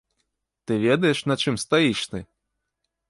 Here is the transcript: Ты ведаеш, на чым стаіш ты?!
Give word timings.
Ты 0.65 0.73
ведаеш, 0.85 1.19
на 1.33 1.37
чым 1.43 1.55
стаіш 1.65 2.01
ты?! 2.13 2.27